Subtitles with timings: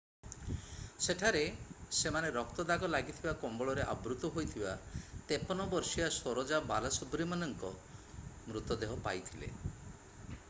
[1.07, 1.41] ସେଠାରେ
[1.97, 4.73] ସେମାନେ ରକ୍ତ ଦାଗ ଲାଗିଥିବା କମ୍ବଳରେ ଆବୃତ ହୋଇଥିବା
[5.33, 7.73] 53 ବର୍ଷୀୟା ସରୋଜା ବାଲାସୁବ୍ରମଣ୍ୟନଙ୍କ
[8.47, 9.57] ମୃତଦେହ ପାଇଥିଲେi